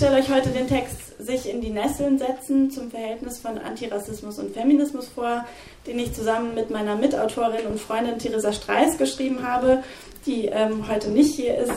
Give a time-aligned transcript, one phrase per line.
[0.00, 4.54] stelle euch heute den Text Sich in die Nesseln setzen zum Verhältnis von Antirassismus und
[4.54, 5.44] Feminismus vor,
[5.86, 9.82] den ich zusammen mit meiner Mitautorin und Freundin Theresa Streis geschrieben habe,
[10.24, 11.74] die ähm, heute nicht hier ist.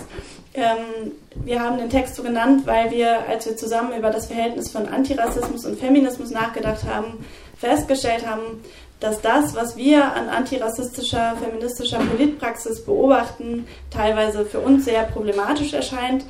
[0.54, 1.12] Ähm,
[1.44, 4.88] wir haben den Text so genannt, weil wir, als wir zusammen über das Verhältnis von
[4.88, 7.26] Antirassismus und Feminismus nachgedacht haben,
[7.58, 8.64] festgestellt haben,
[9.02, 16.24] dass das, was wir an antirassistischer, feministischer Politpraxis beobachten, teilweise für uns sehr problematisch erscheint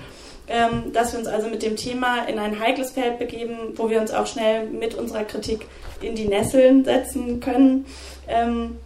[0.91, 4.11] dass wir uns also mit dem Thema in ein heikles Feld begeben, wo wir uns
[4.11, 5.67] auch schnell mit unserer Kritik
[6.01, 7.85] in die Nesseln setzen können.
[8.27, 8.77] Ähm,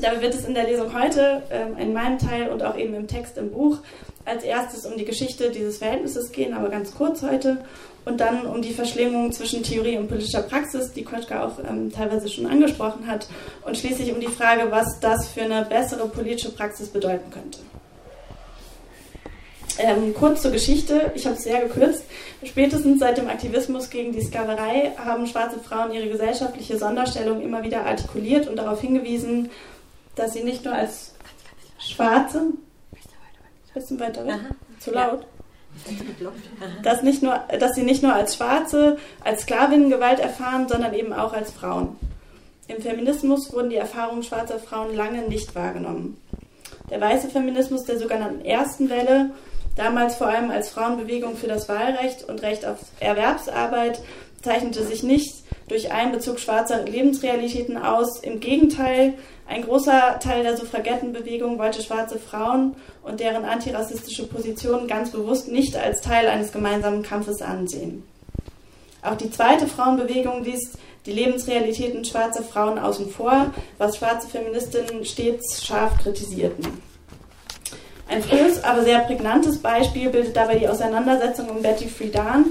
[0.00, 3.06] dabei wird es in der Lesung heute, ähm, in meinem Teil und auch eben im
[3.06, 3.78] Text im Buch,
[4.24, 7.64] als erstes um die Geschichte dieses Verhältnisses gehen, aber ganz kurz heute.
[8.04, 12.28] Und dann um die Verschlingung zwischen Theorie und politischer Praxis, die Koschka auch ähm, teilweise
[12.28, 13.28] schon angesprochen hat.
[13.64, 17.60] Und schließlich um die Frage, was das für eine bessere politische Praxis bedeuten könnte.
[19.78, 22.04] Ähm, kurz zur Geschichte, ich habe es sehr gekürzt.
[22.44, 27.86] Spätestens seit dem Aktivismus gegen die Sklaverei haben schwarze Frauen ihre gesellschaftliche Sonderstellung immer wieder
[27.86, 29.50] artikuliert und darauf hingewiesen,
[30.14, 31.14] dass sie nicht nur als
[31.78, 32.42] Schwarze.
[33.74, 34.34] Bisschen weiter weg.
[34.80, 35.26] Zu laut.
[36.82, 41.14] Dass, nicht nur, dass sie nicht nur als Schwarze, als Sklavinnen Gewalt erfahren, sondern eben
[41.14, 41.96] auch als Frauen.
[42.68, 46.20] Im Feminismus wurden die Erfahrungen schwarzer Frauen lange nicht wahrgenommen.
[46.90, 49.30] Der weiße Feminismus der sogenannten ersten Welle
[49.76, 54.00] damals vor allem als Frauenbewegung für das Wahlrecht und Recht auf Erwerbsarbeit,
[54.42, 58.20] zeichnete sich nicht durch Einbezug schwarzer Lebensrealitäten aus.
[58.20, 59.14] Im Gegenteil,
[59.48, 65.76] ein großer Teil der Suffragettenbewegung wollte schwarze Frauen und deren antirassistische Positionen ganz bewusst nicht
[65.76, 68.02] als Teil eines gemeinsamen Kampfes ansehen.
[69.02, 70.72] Auch die zweite Frauenbewegung ließ
[71.06, 76.91] die Lebensrealitäten schwarzer Frauen außen vor, was schwarze Feministinnen stets scharf kritisierten.
[78.12, 82.44] Ein frühes, aber sehr prägnantes Beispiel bildet dabei die Auseinandersetzung um Betty Friedan,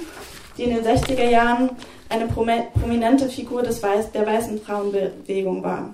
[0.58, 1.70] die in den 60er Jahren
[2.09, 5.94] eine prominente Figur des Weiß, der weißen Frauenbewegung war.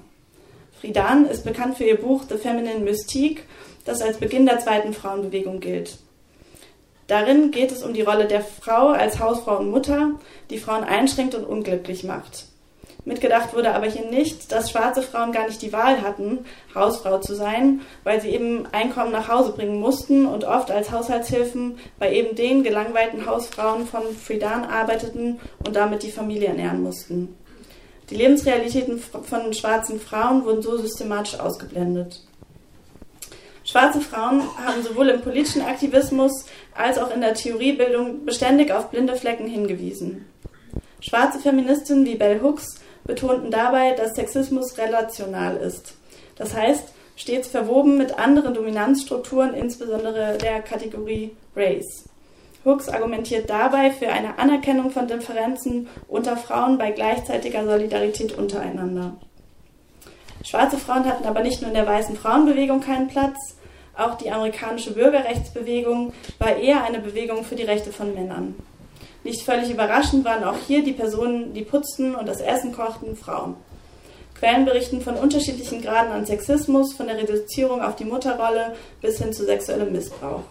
[0.79, 3.43] Friedan ist bekannt für ihr Buch The Feminine Mystique,
[3.83, 5.97] das als Beginn der zweiten Frauenbewegung gilt.
[7.07, 10.11] Darin geht es um die Rolle der Frau als Hausfrau und Mutter,
[10.49, 12.45] die Frauen einschränkt und unglücklich macht.
[13.07, 16.39] Mitgedacht wurde aber hier nicht, dass schwarze Frauen gar nicht die Wahl hatten,
[16.75, 21.79] Hausfrau zu sein, weil sie eben Einkommen nach Hause bringen mussten und oft als Haushaltshilfen
[21.99, 27.33] bei eben den gelangweilten Hausfrauen von Friedan arbeiteten und damit die Familie ernähren mussten.
[28.09, 32.21] Die Lebensrealitäten von schwarzen Frauen wurden so systematisch ausgeblendet.
[33.63, 36.45] Schwarze Frauen haben sowohl im politischen Aktivismus
[36.75, 40.25] als auch in der Theoriebildung beständig auf blinde Flecken hingewiesen.
[40.99, 45.95] Schwarze Feministinnen wie Bell Hooks betonten dabei, dass Sexismus relational ist.
[46.35, 52.05] Das heißt, stets verwoben mit anderen Dominanzstrukturen, insbesondere der Kategorie Race.
[52.63, 59.15] Hooks argumentiert dabei für eine Anerkennung von Differenzen unter Frauen bei gleichzeitiger Solidarität untereinander.
[60.43, 63.57] Schwarze Frauen hatten aber nicht nur in der weißen Frauenbewegung keinen Platz,
[63.97, 68.55] auch die amerikanische Bürgerrechtsbewegung war eher eine Bewegung für die Rechte von Männern.
[69.27, 73.57] Nicht völlig überraschend waren auch hier die Personen, die putzten und das Essen kochten, Frauen.
[74.39, 79.33] Quellen berichten von unterschiedlichen Graden an Sexismus, von der Reduzierung auf die Mutterrolle bis hin
[79.33, 80.43] zu sexuellem Missbrauch.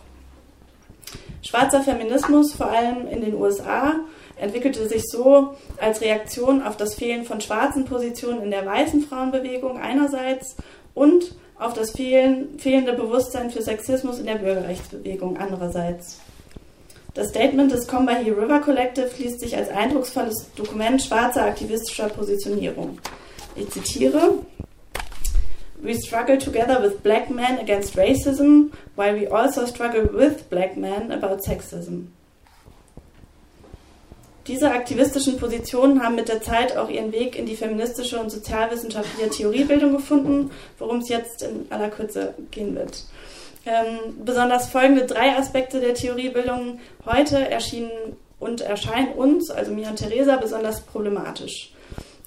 [1.41, 3.95] Schwarzer Feminismus, vor allem in den USA,
[4.37, 9.79] entwickelte sich so als Reaktion auf das Fehlen von schwarzen Positionen in der weißen Frauenbewegung
[9.79, 10.55] einerseits
[10.93, 16.21] und auf das fehlende Bewusstsein für Sexismus in der Bürgerrechtsbewegung andererseits.
[17.17, 22.99] Das Statement des Combahee River Collective liest sich als eindrucksvolles Dokument schwarzer aktivistischer Positionierung.
[23.55, 24.35] Ich zitiere:
[25.81, 31.11] We struggle together with black men against racism, while we also struggle with black men
[31.11, 32.09] about sexism.
[34.47, 39.31] Diese aktivistischen Positionen haben mit der Zeit auch ihren Weg in die feministische und sozialwissenschaftliche
[39.31, 43.05] Theoriebildung gefunden, worum es jetzt in aller Kürze gehen wird.
[43.67, 47.91] Ähm, besonders folgende drei Aspekte der Theoriebildung heute erschienen
[48.39, 51.73] und erscheinen uns, also mir und Theresa, besonders problematisch.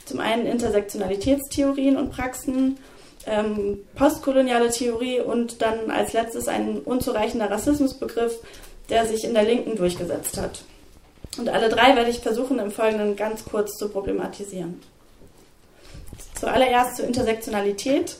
[0.03, 2.77] Zum einen Intersektionalitätstheorien und Praxen,
[3.25, 8.39] ähm, postkoloniale Theorie und dann als letztes ein unzureichender Rassismusbegriff,
[8.89, 10.63] der sich in der Linken durchgesetzt hat.
[11.37, 14.81] Und alle drei werde ich versuchen, im Folgenden ganz kurz zu problematisieren.
[16.39, 18.17] Zuallererst zur Intersektionalität.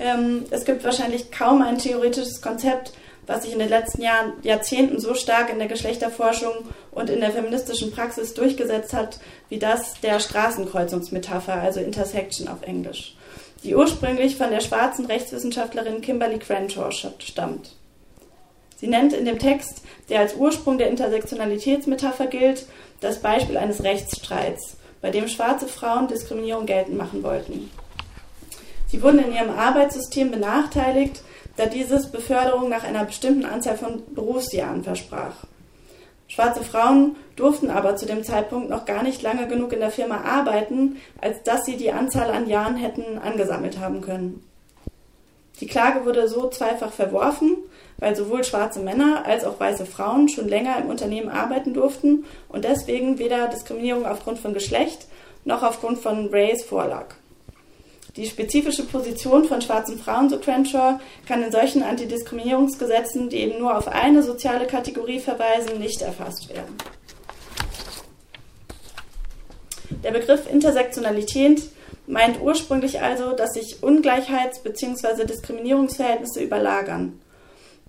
[0.00, 2.92] Ähm, es gibt wahrscheinlich kaum ein theoretisches Konzept,
[3.26, 6.52] was sich in den letzten Jahren, Jahrzehnten so stark in der Geschlechterforschung
[6.90, 9.20] und in der feministischen Praxis durchgesetzt hat,
[9.50, 13.14] wie das der Straßenkreuzungsmetapher, also Intersection auf Englisch,
[13.62, 17.76] die ursprünglich von der schwarzen Rechtswissenschaftlerin Kimberly Crenshaw stammt.
[18.76, 22.64] Sie nennt in dem Text, der als Ursprung der Intersektionalitätsmetapher gilt,
[23.00, 27.70] das Beispiel eines Rechtsstreits, bei dem schwarze Frauen Diskriminierung geltend machen wollten.
[28.90, 31.22] Sie wurden in ihrem Arbeitssystem benachteiligt,
[31.56, 35.44] da dieses Beförderung nach einer bestimmten Anzahl von Berufsjahren versprach.
[36.26, 40.22] Schwarze Frauen durften aber zu dem Zeitpunkt noch gar nicht lange genug in der Firma
[40.22, 44.44] arbeiten, als dass sie die Anzahl an Jahren hätten angesammelt haben können.
[45.60, 47.58] Die Klage wurde so zweifach verworfen,
[47.98, 52.64] weil sowohl schwarze Männer als auch weiße Frauen schon länger im Unternehmen arbeiten durften und
[52.64, 55.06] deswegen weder Diskriminierung aufgrund von Geschlecht
[55.44, 57.14] noch aufgrund von Race vorlag.
[58.16, 63.76] Die spezifische Position von schwarzen Frauen, so Crenshaw, kann in solchen Antidiskriminierungsgesetzen, die eben nur
[63.76, 66.76] auf eine soziale Kategorie verweisen, nicht erfasst werden.
[70.02, 71.62] Der Begriff Intersektionalität
[72.06, 75.24] meint ursprünglich also, dass sich Ungleichheits- bzw.
[75.24, 77.20] Diskriminierungsverhältnisse überlagern.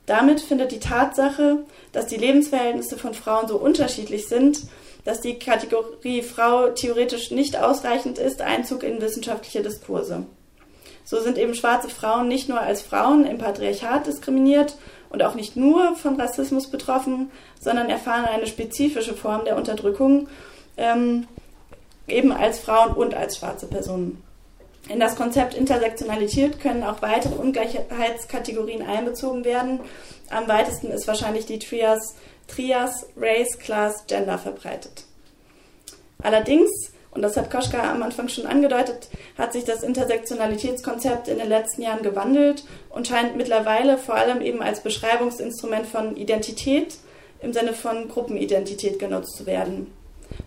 [0.06, 1.60] Damit findet die Tatsache,
[1.94, 4.62] dass die Lebensverhältnisse von Frauen so unterschiedlich sind,
[5.04, 10.26] dass die Kategorie Frau theoretisch nicht ausreichend ist, Einzug in wissenschaftliche Diskurse.
[11.04, 14.78] So sind eben schwarze Frauen nicht nur als Frauen im Patriarchat diskriminiert
[15.10, 20.28] und auch nicht nur von Rassismus betroffen, sondern erfahren eine spezifische Form der Unterdrückung,
[20.78, 21.28] ähm,
[22.08, 24.24] eben als Frauen und als schwarze Personen.
[24.90, 29.80] In das Konzept Intersektionalität können auch weitere Ungleichheitskategorien einbezogen werden.
[30.30, 32.16] Am weitesten ist wahrscheinlich die Trias
[32.54, 35.06] Trias, Race, Class, Gender verbreitet.
[36.22, 36.70] Allerdings,
[37.12, 41.82] und das hat Koschka am Anfang schon angedeutet, hat sich das Intersektionalitätskonzept in den letzten
[41.82, 46.98] Jahren gewandelt und scheint mittlerweile vor allem eben als Beschreibungsinstrument von Identität
[47.42, 49.92] im Sinne von Gruppenidentität genutzt zu werden.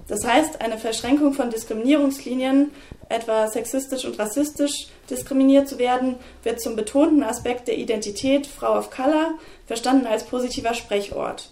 [0.08, 2.70] Das heißt, eine Verschränkung von Diskriminierungslinien,
[3.08, 8.90] etwa sexistisch und rassistisch diskriminiert zu werden, wird zum betonten Aspekt der Identität Frau of
[8.90, 9.34] Color
[9.66, 11.50] verstanden als positiver Sprechort.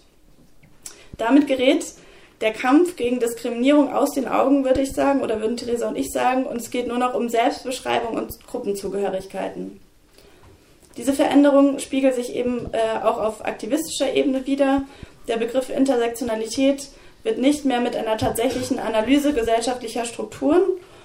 [1.17, 1.85] Damit gerät
[2.41, 6.11] der Kampf gegen Diskriminierung aus den Augen, würde ich sagen, oder würden Theresa und ich
[6.11, 9.79] sagen, und es geht nur noch um Selbstbeschreibung und Gruppenzugehörigkeiten.
[10.97, 14.83] Diese Veränderung spiegelt sich eben äh, auch auf aktivistischer Ebene wider.
[15.27, 16.89] Der Begriff Intersektionalität
[17.23, 20.61] wird nicht mehr mit einer tatsächlichen Analyse gesellschaftlicher Strukturen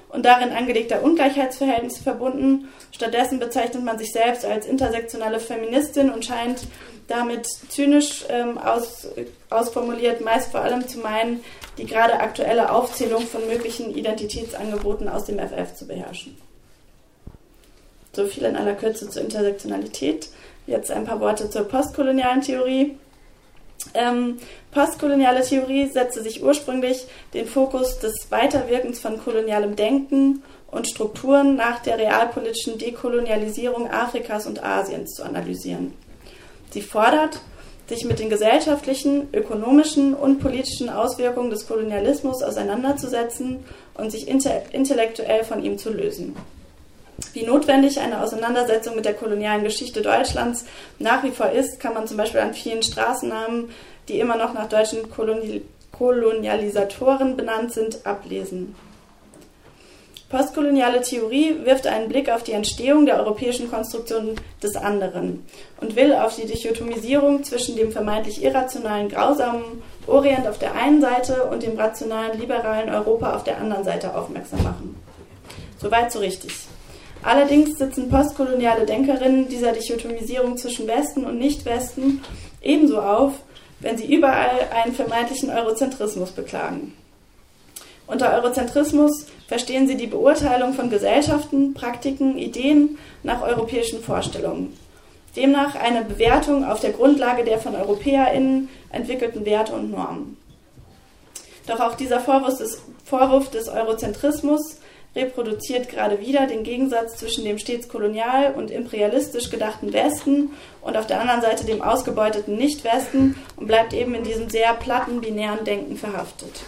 [0.08, 2.68] und darin angelegter Ungleichheitsverhältnisse verbunden.
[2.92, 6.60] Stattdessen bezeichnet man sich selbst als intersektionale Feministin und scheint
[7.08, 9.08] damit zynisch ähm, aus,
[9.50, 11.42] ausformuliert, meist vor allem zu meinen,
[11.78, 16.36] die gerade aktuelle Aufzählung von möglichen Identitätsangeboten aus dem FF zu beherrschen.
[18.12, 20.28] So viel in aller Kürze zur Intersektionalität.
[20.66, 22.98] Jetzt ein paar Worte zur postkolonialen Theorie.
[23.94, 24.38] Ähm,
[24.70, 31.80] postkoloniale Theorie setzte sich ursprünglich den Fokus des Weiterwirkens von kolonialem Denken und Strukturen nach
[31.80, 35.94] der realpolitischen Dekolonialisierung Afrikas und Asiens zu analysieren.
[36.70, 37.40] Sie fordert,
[37.88, 45.62] sich mit den gesellschaftlichen, ökonomischen und politischen Auswirkungen des Kolonialismus auseinanderzusetzen und sich intellektuell von
[45.62, 46.36] ihm zu lösen.
[47.32, 50.66] Wie notwendig eine Auseinandersetzung mit der kolonialen Geschichte Deutschlands
[50.98, 53.70] nach wie vor ist, kann man zum Beispiel an vielen Straßennamen,
[54.08, 58.76] die immer noch nach deutschen Kolonial Kolonialisatoren benannt sind, ablesen.
[60.28, 65.46] Postkoloniale Theorie wirft einen Blick auf die Entstehung der europäischen Konstruktion des anderen
[65.80, 71.44] und will auf die Dichotomisierung zwischen dem vermeintlich irrationalen, grausamen Orient auf der einen Seite
[71.44, 74.96] und dem rationalen, liberalen Europa auf der anderen Seite aufmerksam machen.
[75.78, 76.52] Soweit so richtig.
[77.22, 82.22] Allerdings sitzen postkoloniale Denkerinnen dieser Dichotomisierung zwischen Westen und Nicht-Westen
[82.60, 83.32] ebenso auf,
[83.80, 86.92] wenn sie überall einen vermeintlichen Eurozentrismus beklagen.
[88.08, 94.74] Unter Eurozentrismus verstehen sie die Beurteilung von Gesellschaften, Praktiken, Ideen nach europäischen Vorstellungen.
[95.36, 100.38] Demnach eine Bewertung auf der Grundlage der von EuropäerInnen entwickelten Werte und Normen.
[101.66, 104.78] Doch auch dieser Vorwurf des, Vorwurf des Eurozentrismus
[105.14, 110.50] reproduziert gerade wieder den Gegensatz zwischen dem stets kolonial und imperialistisch gedachten Westen
[110.80, 115.20] und auf der anderen Seite dem ausgebeuteten Nicht-Westen und bleibt eben in diesem sehr platten,
[115.20, 116.62] binären Denken verhaftet.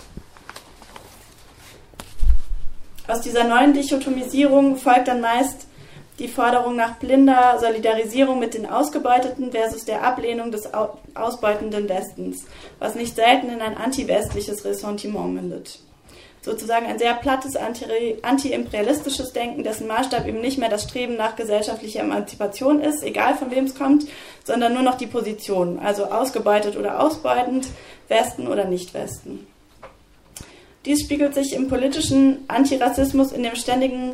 [3.11, 5.67] Aus dieser neuen Dichotomisierung folgt dann meist
[6.21, 10.69] die Forderung nach blinder Solidarisierung mit den Ausgebeuteten versus der Ablehnung des
[11.17, 12.45] ausbeutenden Westens,
[12.79, 15.81] was nicht selten in ein anti-westliches Ressentiment mündet.
[16.43, 22.02] Sozusagen ein sehr plattes anti-imperialistisches Denken, dessen Maßstab eben nicht mehr das Streben nach gesellschaftlicher
[22.02, 24.07] Emanzipation ist, egal von wem es kommt,
[24.45, 27.67] sondern nur noch die Position, also ausgebeutet oder ausbeutend,
[28.07, 29.49] Westen oder Nicht-Westen.
[30.87, 34.12] Dies spiegelt sich im politischen Antirassismus in dem ständigen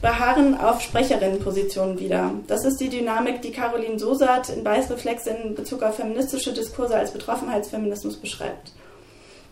[0.00, 2.32] beharren auf Sprecherinnenpositionen wieder.
[2.46, 7.12] Das ist die Dynamik, die Caroline Sosat in Beißreflex in Bezug auf feministische Diskurse als
[7.12, 8.72] Betroffenheitsfeminismus beschreibt.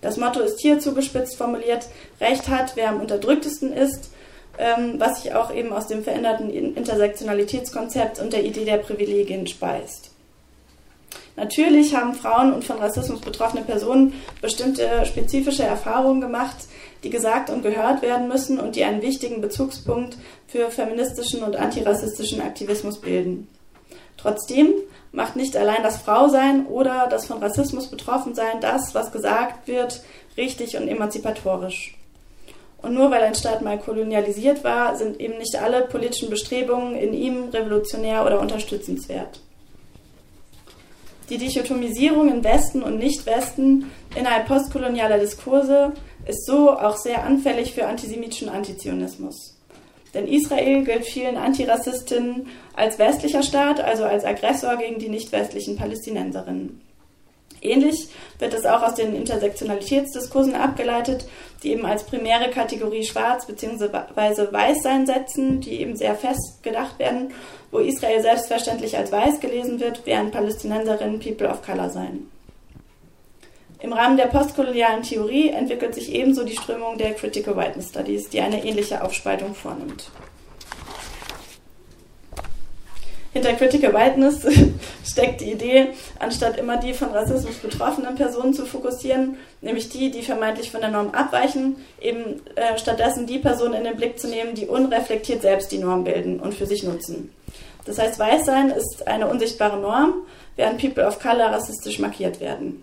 [0.01, 1.87] Das Motto ist hier zugespitzt formuliert,
[2.21, 4.11] Recht hat, wer am unterdrücktesten ist,
[4.59, 10.08] ähm, was sich auch eben aus dem veränderten Intersektionalitätskonzept und der Idee der Privilegien speist.
[11.39, 16.57] Natürlich haben Frauen und von Rassismus betroffene Personen bestimmte spezifische Erfahrungen gemacht,
[17.05, 20.19] die gesagt und gehört werden müssen und die einen wichtigen Bezugspunkt
[20.49, 23.47] für feministischen und antirassistischen Aktivismus bilden.
[24.17, 24.73] Trotzdem
[25.13, 30.03] macht nicht allein das Frausein oder das von Rassismus betroffen sein das, was gesagt wird,
[30.37, 31.97] richtig und emanzipatorisch.
[32.83, 37.13] Und nur weil ein Staat mal kolonialisiert war, sind eben nicht alle politischen Bestrebungen in
[37.13, 39.41] ihm revolutionär oder unterstützenswert.
[41.31, 45.93] Die Dichotomisierung in Westen und Nicht-Westen innerhalb postkolonialer Diskurse
[46.27, 49.59] ist so auch sehr anfällig für antisemitischen Antizionismus.
[50.15, 56.81] Denn Israel gilt vielen Antirassistinnen als westlicher Staat, also als Aggressor gegen die nicht-westlichen Palästinenserinnen.
[57.61, 61.27] Ähnlich wird es auch aus den Intersektionalitätsdiskursen abgeleitet,
[61.63, 63.89] die eben als primäre Kategorie schwarz bzw.
[64.53, 67.33] weiß sein setzen, die eben sehr fest gedacht werden,
[67.71, 72.31] wo Israel selbstverständlich als weiß gelesen wird, während Palästinenserinnen People of Color seien.
[73.81, 78.41] Im Rahmen der postkolonialen Theorie entwickelt sich ebenso die Strömung der Critical Whiteness Studies, die
[78.41, 80.11] eine ähnliche Aufspaltung vornimmt.
[83.39, 84.45] Hinter Critical Whiteness
[85.07, 90.23] steckt die Idee, anstatt immer die von Rassismus betroffenen Personen zu fokussieren, nämlich die, die
[90.23, 94.57] vermeintlich von der Norm abweichen, eben äh, stattdessen die Personen in den Blick zu nehmen,
[94.57, 97.33] die unreflektiert selbst die Norm bilden und für sich nutzen.
[97.85, 100.15] Das heißt, Weißsein ist eine unsichtbare Norm,
[100.57, 102.83] während People of Color rassistisch markiert werden.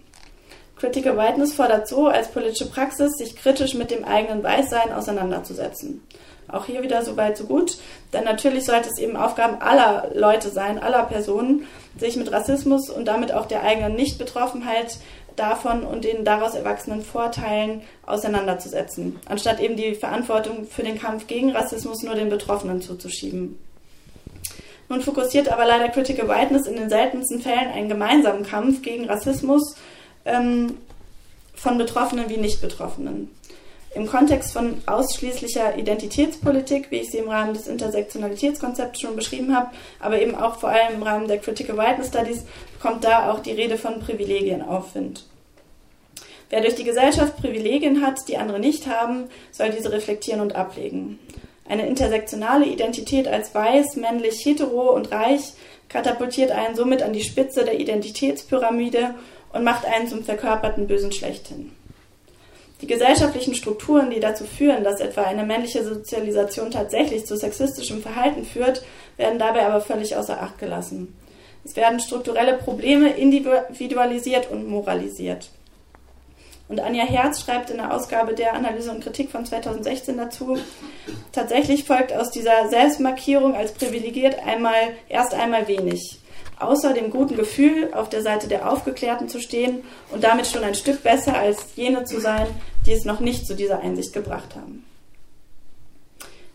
[0.77, 6.01] Critical Whiteness fordert so als politische Praxis, sich kritisch mit dem eigenen Weißsein auseinanderzusetzen.
[6.47, 7.77] Auch hier wieder so weit, so gut.
[8.13, 13.05] Denn natürlich sollte es eben Aufgaben aller Leute sein, aller Personen, sich mit Rassismus und
[13.05, 14.97] damit auch der eigenen Nichtbetroffenheit
[15.35, 21.51] davon und den daraus erwachsenen Vorteilen auseinanderzusetzen, anstatt eben die Verantwortung für den Kampf gegen
[21.51, 23.59] Rassismus nur den Betroffenen zuzuschieben.
[24.87, 29.75] Nun fokussiert aber leider Critical Whiteness in den seltensten Fällen einen gemeinsamen Kampf gegen Rassismus
[30.25, 30.77] ähm,
[31.55, 33.31] von Betroffenen wie Nicht-Betroffenen.
[33.95, 39.71] Im Kontext von ausschließlicher Identitätspolitik, wie ich sie im Rahmen des Intersektionalitätskonzepts schon beschrieben habe,
[40.01, 42.43] aber eben auch vor allem im Rahmen der Critical Whiteness Studies,
[42.81, 45.25] kommt da auch die Rede von Privilegien Aufwind.
[46.49, 51.17] Wer durch die Gesellschaft Privilegien hat, die andere nicht haben, soll diese reflektieren und ablegen.
[51.67, 55.53] Eine intersektionale Identität als weiß, männlich, hetero und reich
[55.87, 59.15] katapultiert einen somit an die Spitze der Identitätspyramide
[59.53, 61.71] und macht einen zum verkörperten Bösen schlechthin.
[62.85, 68.45] Die gesellschaftlichen Strukturen, die dazu führen, dass etwa eine männliche Sozialisation tatsächlich zu sexistischem Verhalten
[68.45, 68.83] führt,
[69.17, 71.17] werden dabei aber völlig außer Acht gelassen.
[71.63, 75.49] Es werden strukturelle Probleme individualisiert und moralisiert.
[76.69, 80.55] Und Anja Herz schreibt in der Ausgabe der Analyse und Kritik von 2016 dazu,
[81.31, 86.19] tatsächlich folgt aus dieser Selbstmarkierung als privilegiert einmal erst einmal wenig
[86.59, 90.75] außer dem guten Gefühl, auf der Seite der Aufgeklärten zu stehen und damit schon ein
[90.75, 92.47] Stück besser als jene zu sein,
[92.85, 94.85] die es noch nicht zu dieser Einsicht gebracht haben.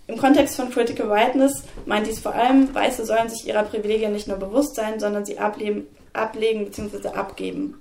[0.06, 4.26] Im Kontext von Critical Whiteness meint dies vor allem, Weiße sollen sich ihrer Privilegien nicht
[4.26, 7.08] nur bewusst sein, sondern sie ablegen, ablegen bzw.
[7.08, 7.80] abgeben.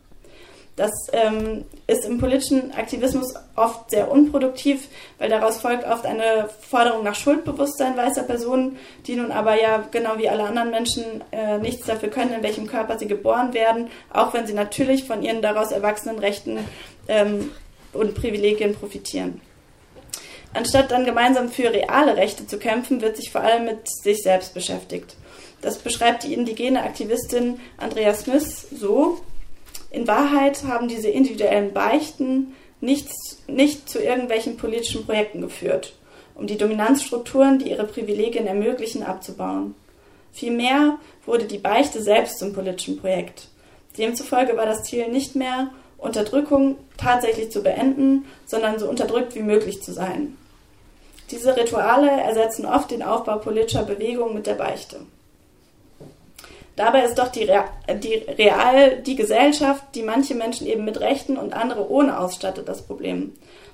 [0.79, 4.88] Das ähm, ist im politischen Aktivismus oft sehr unproduktiv,
[5.18, 10.18] weil daraus folgt oft eine Forderung nach Schuldbewusstsein weißer Personen, die nun aber ja genau
[10.20, 14.34] wie alle anderen Menschen äh, nichts dafür können, in welchem Körper sie geboren werden, auch
[14.34, 16.60] wenn sie natürlich von ihren daraus erwachsenen Rechten
[17.10, 17.51] ähm,
[17.93, 19.41] und Privilegien profitieren.
[20.53, 24.53] Anstatt dann gemeinsam für reale Rechte zu kämpfen, wird sich vor allem mit sich selbst
[24.53, 25.15] beschäftigt.
[25.62, 29.19] Das beschreibt die indigene Aktivistin Andrea Smith so,
[29.91, 35.96] in Wahrheit haben diese individuellen Beichten nichts, nicht zu irgendwelchen politischen Projekten geführt,
[36.36, 39.75] um die Dominanzstrukturen, die ihre Privilegien ermöglichen, abzubauen.
[40.31, 43.48] Vielmehr wurde die Beichte selbst zum politischen Projekt.
[43.98, 49.84] Demzufolge war das Ziel nicht mehr, Unterdrückung tatsächlich zu beenden, sondern so unterdrückt wie möglich
[49.84, 50.38] zu sein.
[51.32, 54.98] Diese Rituale ersetzen oft den Aufbau politischer Bewegungen mit der Beichte.
[56.80, 57.46] Dabei ist doch die,
[58.02, 62.84] die real die Gesellschaft, die manche Menschen eben mit Rechten und andere ohne ausstattet, das
[62.84, 63.34] Problem.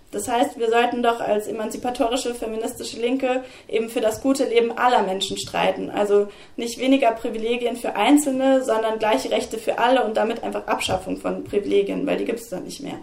[0.10, 5.04] Das heißt, wir sollten doch als emanzipatorische feministische Linke eben für das gute Leben aller
[5.04, 5.92] Menschen streiten.
[5.92, 11.18] Also nicht weniger Privilegien für Einzelne, sondern gleiche Rechte für alle und damit einfach Abschaffung
[11.18, 12.98] von Privilegien, weil die gibt es dann nicht mehr.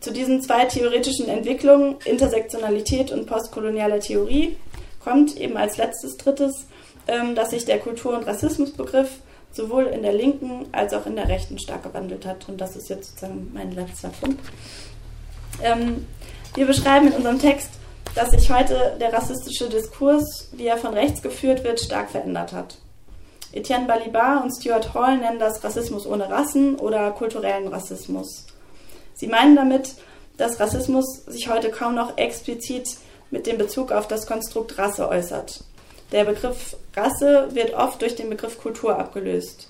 [0.00, 4.56] Zu diesen zwei theoretischen Entwicklungen, Intersektionalität und postkoloniale Theorie,
[5.04, 6.66] kommt eben als letztes drittes,
[7.34, 9.08] dass sich der Kultur- und Rassismusbegriff
[9.52, 12.48] sowohl in der linken als auch in der rechten stark gewandelt hat.
[12.48, 14.40] Und das ist jetzt sozusagen mein letzter Punkt.
[15.62, 16.06] Ähm,
[16.54, 17.70] wir beschreiben in unserem Text,
[18.14, 22.78] dass sich heute der rassistische Diskurs, wie er von rechts geführt wird, stark verändert hat.
[23.52, 28.46] Etienne Balibar und Stuart Hall nennen das Rassismus ohne Rassen oder kulturellen Rassismus.
[29.14, 29.94] Sie meinen damit,
[30.36, 32.98] dass Rassismus sich heute kaum noch explizit
[33.30, 35.64] mit dem Bezug auf das Konstrukt Rasse äußert.
[36.12, 39.68] Der Begriff Rasse wird oft durch den Begriff Kultur abgelöst.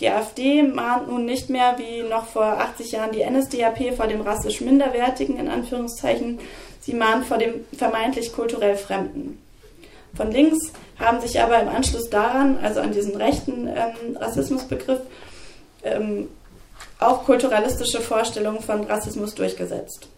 [0.00, 4.20] Die AfD mahnt nun nicht mehr wie noch vor 80 Jahren die NSDAP vor dem
[4.20, 6.40] rassisch Minderwertigen in Anführungszeichen,
[6.80, 9.40] sie mahnt vor dem vermeintlich kulturell Fremden.
[10.14, 15.00] Von links haben sich aber im Anschluss daran, also an diesen rechten ähm, Rassismusbegriff,
[15.84, 16.28] ähm,
[16.98, 20.08] auch kulturalistische Vorstellungen von Rassismus durchgesetzt.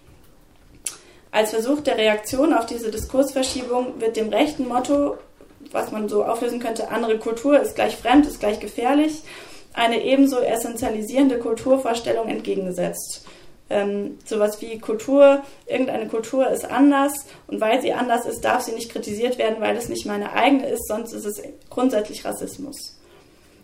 [1.30, 5.18] Als Versuch der Reaktion auf diese Diskursverschiebung wird dem rechten Motto
[5.74, 9.22] was man so auflösen könnte, andere Kultur ist gleich fremd, ist gleich gefährlich,
[9.74, 13.26] eine ebenso essentialisierende Kulturvorstellung entgegengesetzt.
[13.70, 18.72] Ähm, sowas wie Kultur, irgendeine Kultur ist anders und weil sie anders ist, darf sie
[18.72, 23.00] nicht kritisiert werden, weil es nicht meine eigene ist, sonst ist es grundsätzlich Rassismus.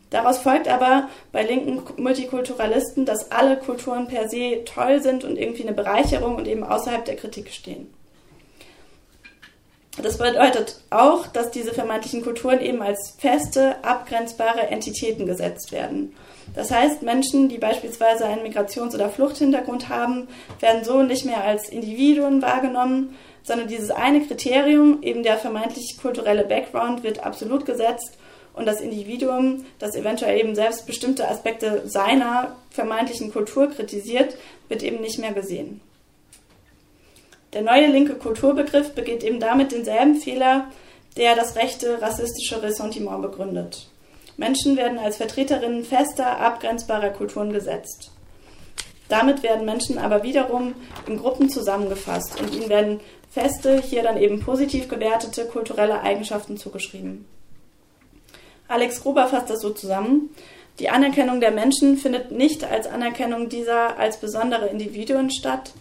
[0.09, 5.63] Daraus folgt aber bei linken Multikulturalisten, dass alle Kulturen per se toll sind und irgendwie
[5.63, 7.95] eine Bereicherung und eben außerhalb der Kritik stehen.
[10.03, 16.15] Das bedeutet auch, dass diese vermeintlichen Kulturen eben als feste, abgrenzbare Entitäten gesetzt werden.
[16.55, 20.29] Das heißt, Menschen, die beispielsweise einen Migrations- oder Fluchthintergrund haben,
[20.61, 26.45] werden so nicht mehr als Individuen wahrgenommen, sondern dieses eine Kriterium, eben der vermeintlich kulturelle
[26.45, 28.19] Background, wird absolut gesetzt
[28.55, 34.37] und das Individuum, das eventuell eben selbst bestimmte Aspekte seiner vermeintlichen Kultur kritisiert,
[34.69, 35.81] wird eben nicht mehr gesehen.
[37.53, 40.67] Der neue linke Kulturbegriff begeht eben damit denselben Fehler,
[41.17, 43.89] der das rechte rassistische Ressentiment begründet.
[44.37, 48.11] Menschen werden als Vertreterinnen fester, abgrenzbarer Kulturen gesetzt.
[49.09, 50.75] Damit werden Menschen aber wiederum
[51.07, 57.27] in Gruppen zusammengefasst und ihnen werden feste, hier dann eben positiv gewertete kulturelle Eigenschaften zugeschrieben.
[58.69, 60.31] Alex Gruber fasst das so zusammen.
[60.79, 65.73] Die Anerkennung der Menschen findet nicht als Anerkennung dieser als besondere Individuen statt,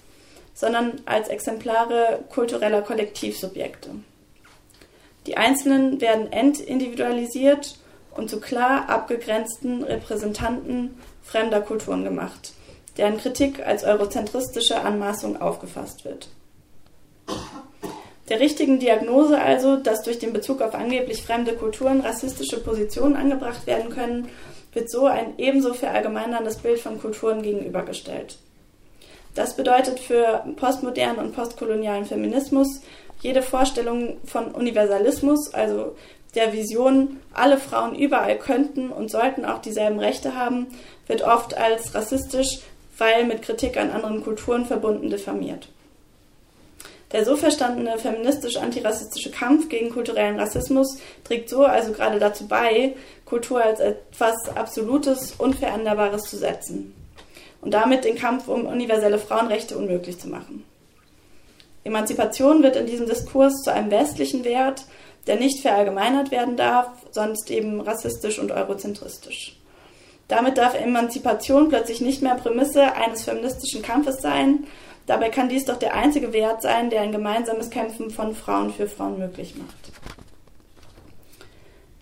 [0.59, 3.91] sondern als Exemplare kultureller Kollektivsubjekte.
[5.25, 7.77] Die Einzelnen werden entindividualisiert
[8.11, 12.51] und zu klar abgegrenzten Repräsentanten fremder Kulturen gemacht,
[12.97, 16.27] deren Kritik als eurozentristische Anmaßung aufgefasst wird.
[18.27, 23.65] Der richtigen Diagnose also, dass durch den Bezug auf angeblich fremde Kulturen rassistische Positionen angebracht
[23.65, 24.27] werden können,
[24.73, 28.37] wird so ein ebenso verallgemeinerndes Bild von Kulturen gegenübergestellt.
[29.35, 32.81] Das bedeutet für postmodernen und postkolonialen Feminismus
[33.21, 35.95] jede Vorstellung von Universalismus, also
[36.35, 40.67] der Vision, alle Frauen überall könnten und sollten auch dieselben Rechte haben,
[41.07, 42.59] wird oft als rassistisch,
[42.97, 45.69] weil mit Kritik an anderen Kulturen verbunden diffamiert.
[47.11, 53.63] Der so verstandene feministisch-antirassistische Kampf gegen kulturellen Rassismus trägt so also gerade dazu bei, Kultur
[53.63, 56.93] als etwas Absolutes, Unveränderbares zu setzen
[57.61, 60.63] und damit den Kampf um universelle Frauenrechte unmöglich zu machen.
[61.83, 64.85] Emanzipation wird in diesem Diskurs zu einem westlichen Wert,
[65.27, 69.57] der nicht verallgemeinert werden darf, sonst eben rassistisch und eurozentristisch.
[70.27, 74.67] Damit darf Emanzipation plötzlich nicht mehr Prämisse eines feministischen Kampfes sein.
[75.07, 78.87] Dabei kann dies doch der einzige Wert sein, der ein gemeinsames Kämpfen von Frauen für
[78.87, 79.91] Frauen möglich macht.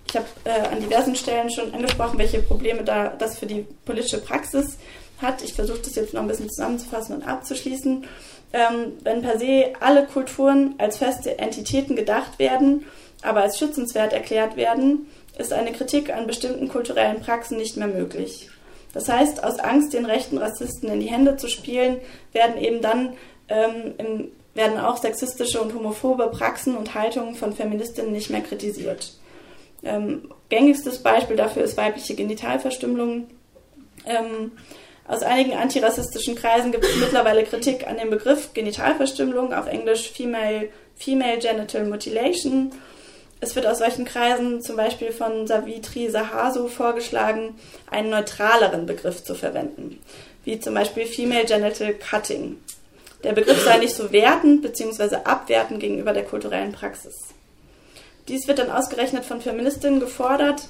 [0.10, 4.22] Ich habe äh, an diversen Stellen schon angesprochen, welche Probleme da das für die politische
[4.22, 4.78] Praxis
[5.22, 5.44] hat.
[5.44, 8.06] Ich versuche das jetzt noch ein bisschen zusammenzufassen und abzuschließen.
[8.54, 12.86] Ähm, wenn per se alle Kulturen als feste Entitäten gedacht werden,
[13.22, 18.50] aber als schützenswert erklärt werden, ist eine Kritik an bestimmten kulturellen Praxen nicht mehr möglich.
[18.94, 21.98] Das heißt, aus Angst, den rechten Rassisten in die Hände zu spielen,
[22.32, 23.14] werden eben dann
[23.50, 29.14] ähm, im, werden auch sexistische und homophobe Praxen und Haltungen von Feministinnen nicht mehr kritisiert.
[29.84, 33.28] Ähm, gängigstes Beispiel dafür ist weibliche Genitalverstümmelung.
[34.06, 34.52] Ähm,
[35.08, 40.70] aus einigen antirassistischen Kreisen gibt es mittlerweile Kritik an dem Begriff Genitalverstümmelung, auf Englisch Female,
[40.98, 42.72] Female Genital Mutilation.
[43.40, 47.56] Es wird aus solchen Kreisen, zum Beispiel von Savitri Sahasu, vorgeschlagen,
[47.90, 50.00] einen neutraleren Begriff zu verwenden,
[50.44, 52.58] wie zum Beispiel Female Genital Cutting.
[53.24, 55.18] Der Begriff sei nicht so wertend bzw.
[55.24, 57.16] abwertend gegenüber der kulturellen Praxis.
[58.28, 60.64] Dies wird dann ausgerechnet von Feministinnen gefordert,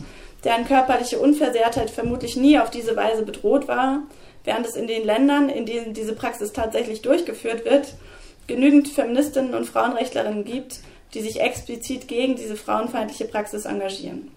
[0.43, 4.03] deren körperliche Unversehrtheit vermutlich nie auf diese Weise bedroht war,
[4.47, 7.93] während es in den Ländern, in denen diese Praxis tatsächlich durchgeführt wird,
[8.47, 10.79] genügend Feministinnen und Frauenrechtlerinnen gibt,
[11.13, 14.31] die sich explizit gegen diese frauenfeindliche Praxis engagieren.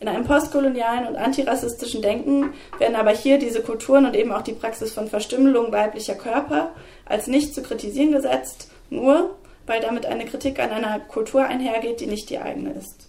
[0.00, 4.52] In einem postkolonialen und antirassistischen Denken werden aber hier diese Kulturen und eben auch die
[4.52, 6.70] Praxis von Verstümmelung weiblicher Körper
[7.04, 12.06] als nicht zu kritisieren gesetzt, nur weil damit eine Kritik an einer Kultur einhergeht, die
[12.06, 13.07] nicht die eigene ist.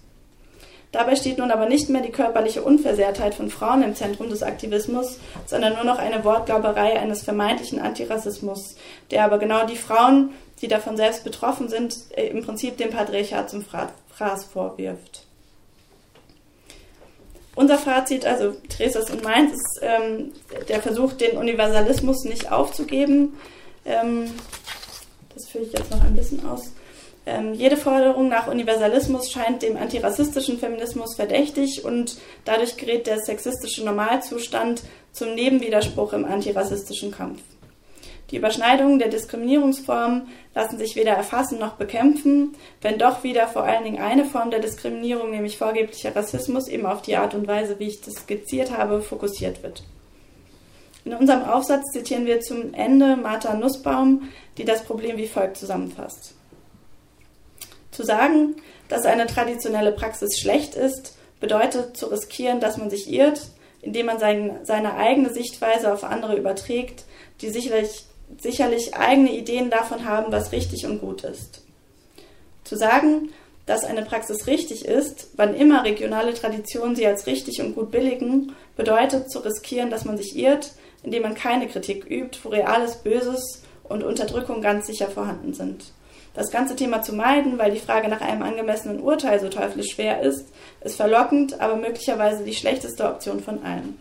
[0.91, 5.19] Dabei steht nun aber nicht mehr die körperliche Unversehrtheit von Frauen im Zentrum des Aktivismus,
[5.45, 8.75] sondern nur noch eine Wortglauberei eines vermeintlichen Antirassismus,
[9.11, 13.51] der aber genau die Frauen, die davon selbst betroffen sind, äh, im Prinzip dem Patriarchat
[13.51, 15.25] zum Fraß vorwirft.
[17.55, 20.31] Unser Fazit, also Theresas und meins, ist ähm,
[20.69, 23.37] der Versuch, den Universalismus nicht aufzugeben.
[23.85, 24.31] Ähm,
[25.33, 26.71] das führe ich jetzt noch ein bisschen aus.
[27.29, 33.85] Ähm, jede Forderung nach Universalismus scheint dem antirassistischen Feminismus verdächtig und dadurch gerät der sexistische
[33.85, 37.41] Normalzustand zum Nebenwiderspruch im antirassistischen Kampf.
[38.31, 43.83] Die Überschneidungen der Diskriminierungsformen lassen sich weder erfassen noch bekämpfen, wenn doch wieder vor allen
[43.83, 47.87] Dingen eine Form der Diskriminierung, nämlich vorgeblicher Rassismus, eben auf die Art und Weise, wie
[47.87, 49.83] ich das skizziert habe, fokussiert wird.
[51.05, 56.35] In unserem Aufsatz zitieren wir zum Ende Martha Nussbaum, die das Problem wie folgt zusammenfasst.
[57.99, 58.55] Zu sagen,
[58.87, 63.41] dass eine traditionelle Praxis schlecht ist, bedeutet zu riskieren, dass man sich irrt,
[63.81, 67.03] indem man sein, seine eigene Sichtweise auf andere überträgt,
[67.41, 68.05] die sicherlich
[68.39, 71.61] sicherlich eigene Ideen davon haben, was richtig und gut ist.
[72.63, 73.31] Zu sagen,
[73.65, 78.55] dass eine Praxis richtig ist, wann immer regionale Traditionen sie als richtig und gut billigen,
[78.77, 80.71] bedeutet zu riskieren, dass man sich irrt,
[81.03, 85.91] indem man keine Kritik übt, wo reales Böses und Unterdrückung ganz sicher vorhanden sind.
[86.39, 90.21] Das ganze Thema zu meiden, weil die Frage nach einem angemessenen Urteil so teuflisch schwer
[90.21, 90.47] ist,
[90.79, 93.99] ist verlockend, aber möglicherweise die schlechteste Option von allen.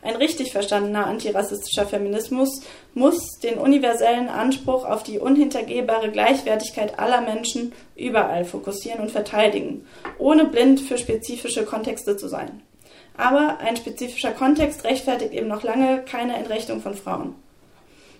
[0.00, 2.62] Ein richtig verstandener antirassistischer Feminismus
[2.94, 10.46] muss den universellen Anspruch auf die unhintergehbare Gleichwertigkeit aller Menschen überall fokussieren und verteidigen, ohne
[10.46, 12.62] blind für spezifische Kontexte zu sein.
[13.18, 17.34] Aber ein spezifischer Kontext rechtfertigt eben noch lange keine Entrechtung von Frauen.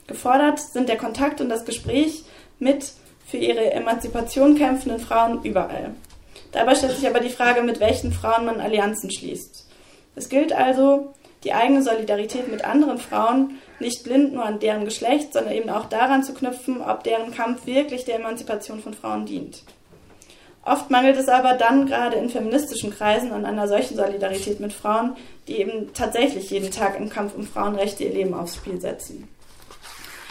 [0.06, 2.24] Gefordert sind der Kontakt und das Gespräch
[2.58, 2.92] mit
[3.26, 5.94] für ihre Emanzipation kämpfenden Frauen überall.
[6.52, 9.66] Dabei stellt sich aber die Frage, mit welchen Frauen man Allianzen schließt.
[10.14, 15.32] Es gilt also, die eigene Solidarität mit anderen Frauen nicht blind nur an deren Geschlecht,
[15.32, 19.62] sondern eben auch daran zu knüpfen, ob deren Kampf wirklich der Emanzipation von Frauen dient.
[20.64, 25.16] Oft mangelt es aber dann gerade in feministischen Kreisen an einer solchen Solidarität mit Frauen,
[25.46, 29.28] die eben tatsächlich jeden Tag im Kampf um Frauenrechte ihr Leben aufs Spiel setzen.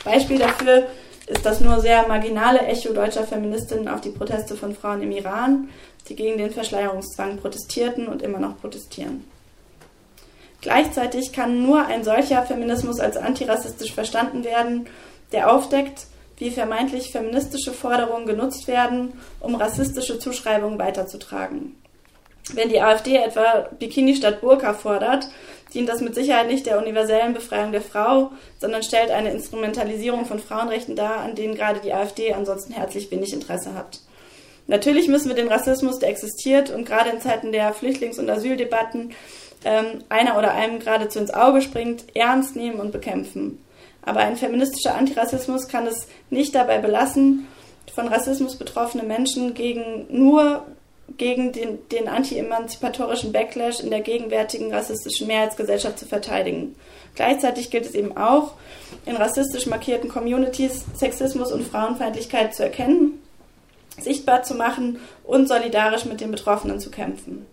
[0.04, 0.88] Beispiel dafür
[1.28, 5.70] ist das nur sehr marginale Echo deutscher Feministinnen auf die Proteste von Frauen im Iran,
[6.08, 9.24] die gegen den Verschleierungszwang protestierten und immer noch protestieren.
[10.62, 14.88] Gleichzeitig kann nur ein solcher Feminismus als antirassistisch verstanden werden,
[15.32, 16.08] der aufdeckt,
[16.38, 21.76] wie vermeintlich feministische Forderungen genutzt werden, um rassistische Zuschreibungen weiterzutragen.
[22.52, 25.30] Wenn die AfD etwa Bikini statt Burka fordert,
[25.74, 30.40] dient das mit Sicherheit nicht der universellen Befreiung der Frau, sondern stellt eine Instrumentalisierung von
[30.40, 34.02] Frauenrechten dar, an denen gerade die AfD ansonsten herzlich wenig Interesse hat.
[34.68, 39.14] Natürlich müssen wir den Rassismus, der existiert und gerade in Zeiten der Flüchtlings- und Asyldebatten
[39.66, 43.64] ähm, einer oder einem geradezu ins Auge springt, ernst nehmen und bekämpfen.
[44.02, 47.48] Aber ein feministischer Antirassismus kann es nicht dabei belassen,
[47.94, 50.66] von Rassismus betroffene Menschen gegen nur
[51.18, 56.76] gegen den, den anti-emanzipatorischen Backlash in der gegenwärtigen rassistischen Mehrheitsgesellschaft zu verteidigen.
[57.16, 58.54] Gleichzeitig gilt es eben auch,
[59.06, 63.22] in rassistisch markierten Communities Sexismus und Frauenfeindlichkeit zu erkennen,
[64.00, 67.46] sichtbar zu machen und solidarisch mit den Betroffenen zu kämpfen.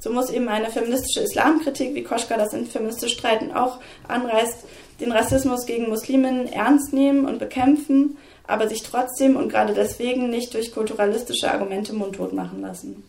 [0.00, 4.64] So muss eben eine feministische Islamkritik, wie Koschka das in Feministisch Streiten auch anreißt,
[5.00, 8.16] den Rassismus gegen Musliminnen ernst nehmen und bekämpfen,
[8.48, 13.04] aber sich trotzdem und gerade deswegen nicht durch kulturalistische Argumente mundtot machen lassen.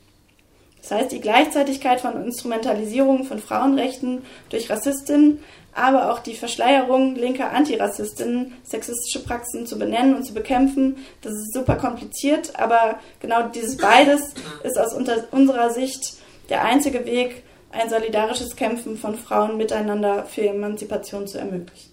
[0.81, 5.39] Das heißt, die Gleichzeitigkeit von Instrumentalisierung von Frauenrechten durch Rassistinnen,
[5.73, 11.53] aber auch die Verschleierung linker Antirassistinnen, sexistische Praxen zu benennen und zu bekämpfen, das ist
[11.53, 16.15] super kompliziert, aber genau dieses beides ist aus unserer Sicht
[16.49, 21.91] der einzige Weg, ein solidarisches Kämpfen von Frauen miteinander für Emanzipation zu ermöglichen.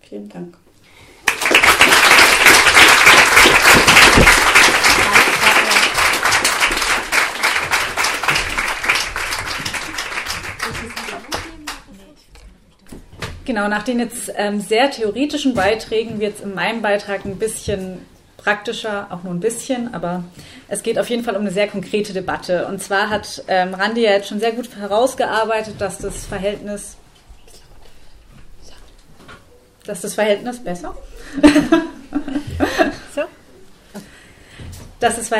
[0.00, 0.63] Vielen Dank.
[13.44, 17.98] Genau, nach den jetzt ähm, sehr theoretischen Beiträgen wird es in meinem Beitrag ein bisschen
[18.38, 20.24] praktischer, auch nur ein bisschen, aber
[20.68, 22.66] es geht auf jeden Fall um eine sehr konkrete Debatte.
[22.66, 26.96] Und zwar hat ähm, Randi ja jetzt schon sehr gut herausgearbeitet, dass das Verhältnis,
[29.84, 30.96] dass das Verhältnis besser.
[33.14, 33.22] so?
[35.00, 35.30] Dass es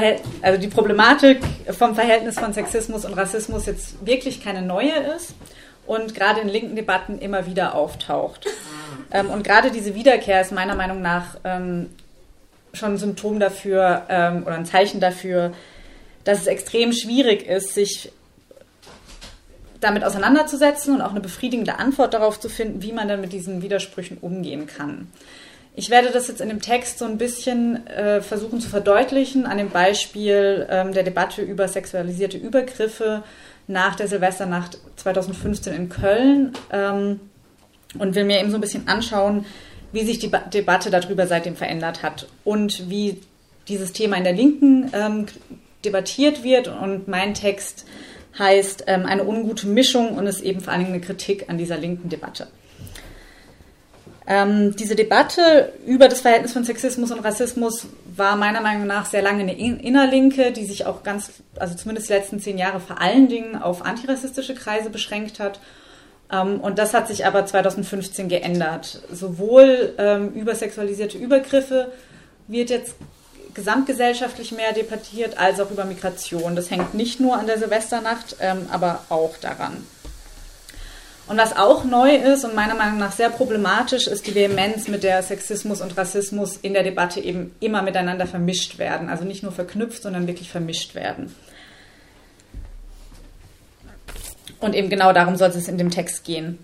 [0.43, 1.41] also die Problematik
[1.79, 5.35] vom Verhältnis von Sexismus und Rassismus jetzt wirklich keine neue ist
[5.87, 8.47] und gerade in linken Debatten immer wieder auftaucht.
[9.11, 11.91] Ähm, und gerade diese Wiederkehr ist meiner Meinung nach ähm,
[12.73, 15.53] schon ein Symptom dafür ähm, oder ein Zeichen dafür,
[16.25, 18.11] dass es extrem schwierig ist, sich
[19.81, 23.63] damit auseinanderzusetzen und auch eine befriedigende Antwort darauf zu finden, wie man dann mit diesen
[23.63, 25.09] Widersprüchen umgehen kann.
[25.77, 29.59] Ich werde das jetzt in dem Text so ein bisschen äh, versuchen zu verdeutlichen an
[29.59, 33.25] dem Beispiel ähm, der Debatte über sexualisierte Übergriffe
[33.67, 37.19] nach der Silvesternacht 2015 in Köln ähm,
[37.99, 39.47] und will mir eben so ein bisschen anschauen,
[39.91, 43.21] wie sich die ba Debatte darüber seitdem verändert hat und wie
[43.67, 45.27] dieses Thema in der Linken ähm,
[45.85, 46.69] debattiert wird.
[46.69, 47.85] Und mein Text
[48.39, 51.79] heißt ähm, eine ungute Mischung und ist eben vor allen Dingen eine Kritik an dieser
[51.79, 52.47] linken Debatte.
[54.27, 59.21] Ähm, diese Debatte über das Verhältnis von Sexismus und Rassismus war meiner Meinung nach sehr
[59.21, 63.29] lange eine innerlinke, die sich auch ganz, also zumindest die letzten zehn Jahre vor allen
[63.29, 65.61] Dingen auf antirassistische Kreise beschränkt hat.
[66.33, 69.03] Ähm, und das hat sich aber 2015 geändert.
[69.13, 71.93] Sowohl ähm, über sexualisierte Übergriffe
[72.49, 72.95] wird jetzt
[73.53, 76.57] gesamtgesellschaftlich mehr debattiert, als auch über Migration.
[76.57, 79.87] Das hängt nicht nur an der Silvesternacht, ähm, aber auch daran.
[81.27, 85.03] Und was auch neu ist und meiner Meinung nach sehr problematisch ist, die Vehemenz, mit
[85.03, 89.09] der Sexismus und Rassismus in der Debatte eben immer miteinander vermischt werden.
[89.09, 91.35] Also nicht nur verknüpft, sondern wirklich vermischt werden.
[94.61, 96.59] Und eben genau darum soll es in dem Text gehen.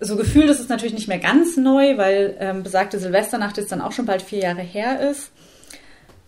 [0.00, 3.80] So gefühlt ist es natürlich nicht mehr ganz neu, weil ähm, besagte Silvesternacht jetzt dann
[3.80, 5.30] auch schon bald vier Jahre her ist.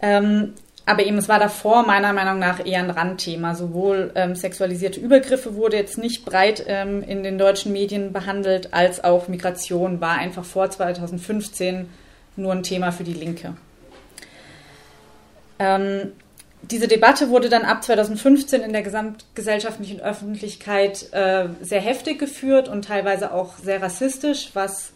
[0.01, 0.55] Ähm,
[0.91, 3.55] aber eben, es war davor meiner Meinung nach eher ein Randthema.
[3.55, 9.03] Sowohl ähm, sexualisierte Übergriffe wurde jetzt nicht breit ähm, in den deutschen Medien behandelt, als
[9.05, 11.89] auch Migration war einfach vor 2015
[12.37, 13.55] nur ein Thema für die Linke.
[15.61, 16.13] Ähm,
[16.63, 22.85] diese Debatte wurde dann ab 2015 in der gesamtgesellschaftlichen Öffentlichkeit äh, sehr heftig geführt und
[22.85, 24.93] teilweise auch sehr rassistisch, was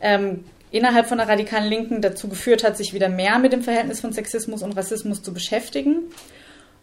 [0.00, 4.00] ähm, innerhalb von der radikalen Linken dazu geführt hat, sich wieder mehr mit dem Verhältnis
[4.00, 6.04] von Sexismus und Rassismus zu beschäftigen.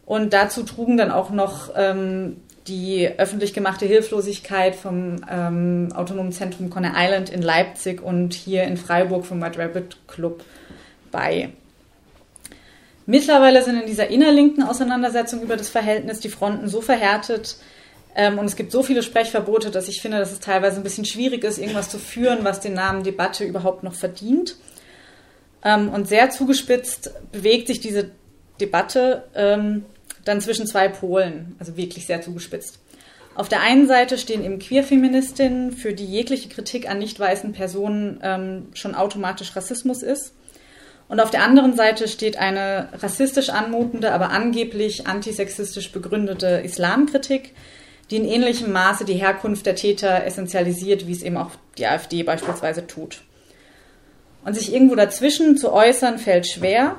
[0.05, 6.69] Und dazu trugen dann auch noch ähm, die öffentlich gemachte Hilflosigkeit vom ähm, Autonomen Zentrum
[6.69, 10.43] Conner Island in Leipzig und hier in Freiburg vom White Rabbit Club
[11.11, 11.49] bei.
[13.07, 17.57] Mittlerweile sind in dieser innerlinken Auseinandersetzung über das Verhältnis die Fronten so verhärtet,
[18.15, 21.05] ähm, und es gibt so viele Sprechverbote, dass ich finde, dass es teilweise ein bisschen
[21.05, 24.55] schwierig ist, irgendwas zu führen, was den Namen Debatte überhaupt noch verdient.
[25.63, 28.11] Ähm, und sehr zugespitzt bewegt sich diese
[28.61, 29.85] Debatte ähm,
[30.23, 32.79] dann zwischen zwei Polen, also wirklich sehr zugespitzt.
[33.35, 38.19] Auf der einen Seite stehen eben Queerfeministinnen, für die jegliche Kritik an nicht weißen Personen
[38.23, 40.33] ähm, schon automatisch Rassismus ist.
[41.09, 47.53] Und auf der anderen Seite steht eine rassistisch anmutende, aber angeblich antisexistisch begründete Islamkritik,
[48.11, 52.23] die in ähnlichem Maße die Herkunft der Täter essentialisiert, wie es eben auch die AfD
[52.23, 53.21] beispielsweise tut.
[54.43, 56.97] Und sich irgendwo dazwischen zu äußern, fällt schwer.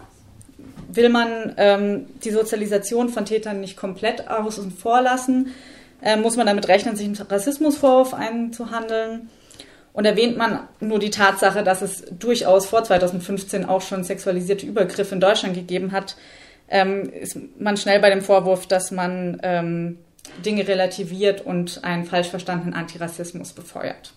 [0.88, 5.54] Will man ähm, die Sozialisation von Tätern nicht komplett außen vor lassen,
[6.02, 9.28] äh, muss man damit rechnen, sich einen Rassismusvorwurf einzuhandeln.
[9.92, 15.14] Und erwähnt man nur die Tatsache, dass es durchaus vor 2015 auch schon sexualisierte Übergriffe
[15.14, 16.16] in Deutschland gegeben hat,
[16.68, 19.98] ähm, ist man schnell bei dem Vorwurf, dass man ähm,
[20.44, 24.12] Dinge relativiert und einen falsch verstandenen Antirassismus befeuert.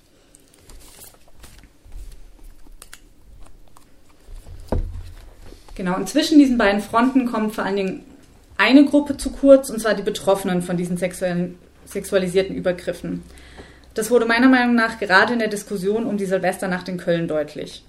[5.76, 8.04] Genau, und zwischen diesen beiden Fronten kommt vor allen Dingen
[8.58, 13.24] eine Gruppe zu kurz, und zwar die Betroffenen von diesen sexualisierten Übergriffen.
[13.94, 17.86] Das wurde meiner Meinung nach gerade in der Diskussion um die Silvesternacht in Köln deutlich.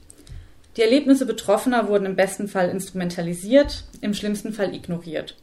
[0.77, 5.37] Die Erlebnisse Betroffener wurden im besten Fall instrumentalisiert, im schlimmsten Fall ignoriert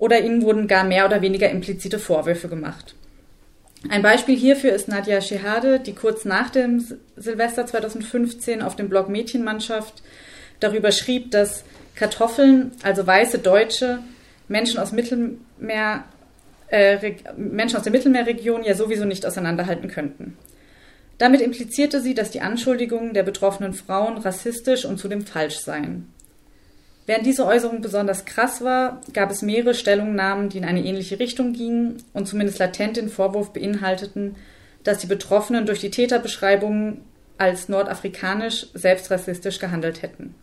[0.00, 2.96] oder ihnen wurden gar mehr oder weniger implizite Vorwürfe gemacht.
[3.88, 6.84] Ein Beispiel hierfür ist Nadja Shehade, die kurz nach dem
[7.16, 10.02] Silvester 2015 auf dem Blog Mädchenmannschaft
[10.58, 14.00] darüber schrieb, dass Kartoffeln, also weiße Deutsche,
[14.48, 16.04] Menschen aus Mittelmeer,
[16.68, 20.36] äh, Menschen aus der Mittelmeerregion ja sowieso nicht auseinanderhalten könnten.
[21.18, 26.08] Damit implizierte sie, dass die Anschuldigungen der betroffenen Frauen rassistisch und zudem falsch seien.
[27.10, 31.54] Während diese Äußerung besonders krass war, gab es mehrere Stellungnahmen, die in eine ähnliche Richtung
[31.54, 34.36] gingen und zumindest latent den Vorwurf beinhalteten,
[34.84, 37.00] dass die Betroffenen durch die Täterbeschreibungen
[37.36, 40.36] als nordafrikanisch selbstrassistisch gehandelt hätten.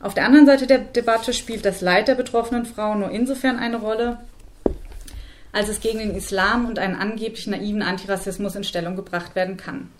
[0.00, 3.76] Auf der anderen Seite der Debatte spielt das Leid der betroffenen Frauen nur insofern eine
[3.76, 4.20] Rolle,
[5.52, 9.90] als es gegen den Islam und einen angeblich naiven Antirassismus in Stellung gebracht werden kann.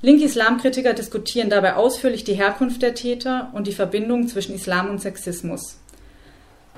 [0.00, 5.00] Linke Islamkritiker diskutieren dabei ausführlich die Herkunft der Täter und die Verbindung zwischen Islam und
[5.00, 5.80] Sexismus.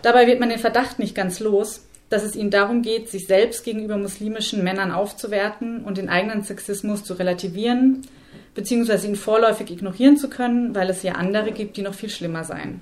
[0.01, 3.63] Dabei wird man den Verdacht nicht ganz los, dass es ihnen darum geht, sich selbst
[3.63, 8.07] gegenüber muslimischen Männern aufzuwerten und den eigenen Sexismus zu relativieren,
[8.55, 12.45] beziehungsweise ihn vorläufig ignorieren zu können, weil es ja andere gibt, die noch viel schlimmer
[12.45, 12.81] seien.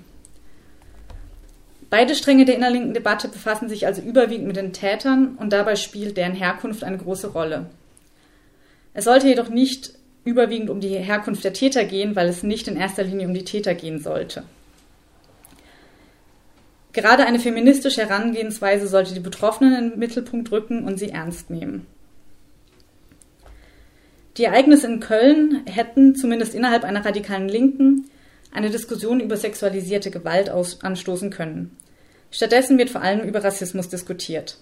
[1.89, 6.15] Beide Stränge der innerlinken Debatte befassen sich also überwiegend mit den Tätern und dabei spielt
[6.15, 7.65] deren Herkunft eine große Rolle.
[8.93, 12.77] Es sollte jedoch nicht überwiegend um die Herkunft der Täter gehen, weil es nicht in
[12.77, 14.43] erster Linie um die Täter gehen sollte.
[16.91, 21.85] Gerade eine feministische Herangehensweise sollte die Betroffenen in den Mittelpunkt rücken und sie ernst nehmen.
[24.37, 28.09] Die Ereignisse in Köln hätten zumindest innerhalb einer radikalen Linken
[28.51, 31.75] eine Diskussion über sexualisierte Gewalt anstoßen können.
[32.31, 34.57] Stattdessen wird vor allem über Rassismus diskutiert.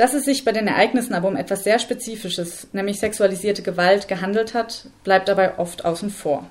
[0.00, 4.54] Dass es sich bei den Ereignissen aber um etwas sehr Spezifisches, nämlich sexualisierte Gewalt, gehandelt
[4.54, 6.48] hat, bleibt dabei oft außen vor.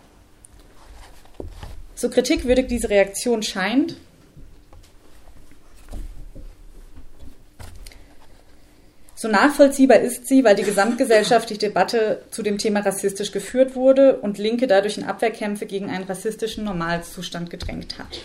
[1.96, 3.96] So kritikwürdig diese Reaktion scheint,
[9.16, 14.38] So nachvollziehbar ist sie, weil die gesamtgesellschaftliche Debatte zu dem Thema rassistisch geführt wurde und
[14.38, 18.22] Linke dadurch in Abwehrkämpfe gegen einen rassistischen Normalzustand gedrängt hat.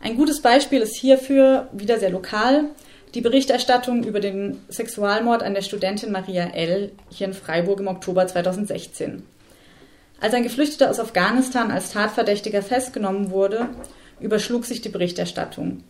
[0.00, 2.64] Ein gutes Beispiel ist hierfür wieder sehr lokal
[3.14, 6.92] die Berichterstattung über den Sexualmord an der Studentin Maria L.
[7.10, 9.22] hier in Freiburg im Oktober 2016.
[10.20, 13.68] Als ein Geflüchteter aus Afghanistan als Tatverdächtiger festgenommen wurde,
[14.20, 15.84] überschlug sich die Berichterstattung.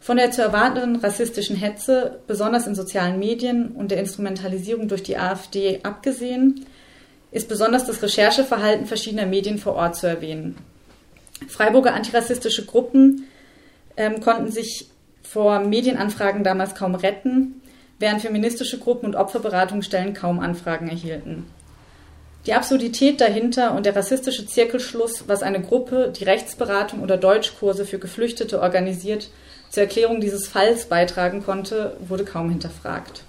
[0.00, 5.18] Von der zu erwartenden rassistischen Hetze, besonders in sozialen Medien und der Instrumentalisierung durch die
[5.18, 6.66] AfD abgesehen,
[7.30, 10.56] ist besonders das Rechercheverhalten verschiedener Medien vor Ort zu erwähnen.
[11.46, 13.24] Freiburger antirassistische Gruppen
[13.96, 14.88] ähm, konnten sich
[15.30, 17.60] vor Medienanfragen damals kaum retten,
[17.98, 21.46] während feministische Gruppen und Opferberatungsstellen kaum Anfragen erhielten.
[22.46, 27.98] Die Absurdität dahinter und der rassistische Zirkelschluss, was eine Gruppe, die Rechtsberatung oder Deutschkurse für
[27.98, 29.28] Geflüchtete organisiert,
[29.68, 33.24] zur Erklärung dieses Falls beitragen konnte, wurde kaum hinterfragt.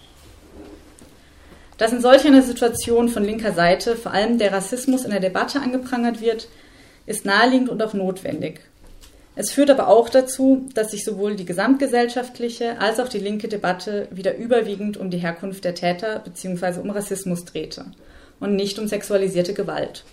[1.77, 5.59] Dass in solch einer Situation von linker Seite vor allem der Rassismus in der Debatte
[5.59, 6.47] angeprangert wird,
[7.05, 8.61] ist naheliegend und auch notwendig.
[9.39, 14.09] Es führt aber auch dazu, dass sich sowohl die gesamtgesellschaftliche als auch die linke Debatte
[14.11, 16.81] wieder überwiegend um die Herkunft der Täter bzw.
[16.81, 17.85] um Rassismus drehte
[18.41, 20.03] und nicht um sexualisierte Gewalt.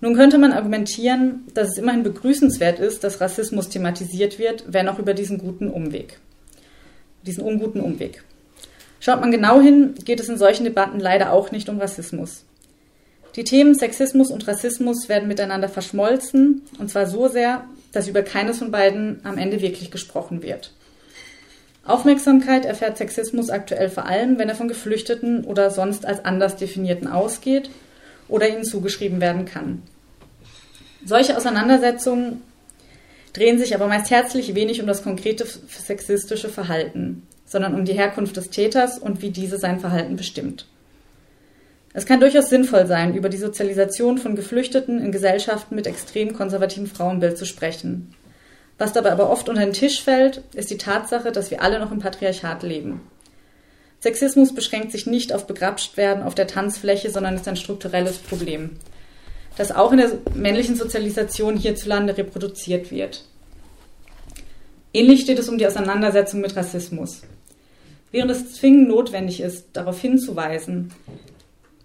[0.00, 5.00] Nun könnte man argumentieren, dass es immerhin begrüßenswert ist, dass Rassismus thematisiert wird, wenn auch
[5.00, 6.20] über diesen guten Umweg.
[7.26, 8.22] Diesen unguten Umweg.
[9.00, 12.44] Schaut man genau hin, geht es in solchen Debatten leider auch nicht um Rassismus.
[13.34, 18.58] Die Themen Sexismus und Rassismus werden miteinander verschmolzen, und zwar so sehr, dass über keines
[18.58, 20.72] von beiden am Ende wirklich gesprochen wird.
[21.84, 27.08] Aufmerksamkeit erfährt Sexismus aktuell vor allem, wenn er von Geflüchteten oder sonst als anders definierten
[27.08, 27.70] ausgeht
[28.28, 29.82] oder ihnen zugeschrieben werden kann.
[31.04, 32.42] Solche Auseinandersetzungen
[33.34, 38.36] drehen sich aber meist herzlich wenig um das konkrete sexistische Verhalten, sondern um die Herkunft
[38.36, 40.66] des Täters und wie diese sein Verhalten bestimmt.
[41.96, 46.88] Es kann durchaus sinnvoll sein, über die Sozialisation von Geflüchteten in Gesellschaften mit extrem konservativem
[46.88, 48.12] Frauenbild zu sprechen.
[48.78, 51.92] Was dabei aber oft unter den Tisch fällt, ist die Tatsache, dass wir alle noch
[51.92, 53.00] im Patriarchat leben.
[54.00, 58.70] Sexismus beschränkt sich nicht auf begrapscht werden auf der Tanzfläche, sondern ist ein strukturelles Problem,
[59.56, 63.24] das auch in der männlichen Sozialisation hierzulande reproduziert wird.
[64.92, 67.22] Ähnlich steht es um die Auseinandersetzung mit Rassismus.
[68.10, 70.92] Während es zwingend notwendig ist, darauf hinzuweisen,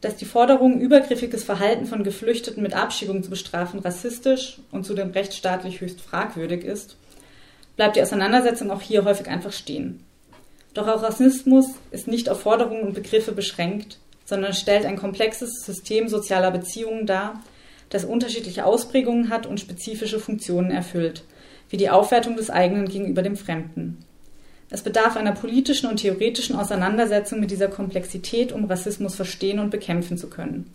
[0.01, 5.81] dass die Forderung, übergriffiges Verhalten von Geflüchteten mit Abschiebung zu bestrafen, rassistisch und zudem rechtsstaatlich
[5.81, 6.95] höchst fragwürdig ist,
[7.75, 10.03] bleibt die Auseinandersetzung auch hier häufig einfach stehen.
[10.73, 16.07] Doch auch Rassismus ist nicht auf Forderungen und Begriffe beschränkt, sondern stellt ein komplexes System
[16.07, 17.41] sozialer Beziehungen dar,
[17.89, 21.23] das unterschiedliche Ausprägungen hat und spezifische Funktionen erfüllt,
[21.69, 23.97] wie die Aufwertung des eigenen gegenüber dem Fremden.
[24.71, 30.17] Es bedarf einer politischen und theoretischen Auseinandersetzung mit dieser Komplexität, um Rassismus verstehen und bekämpfen
[30.17, 30.69] zu können.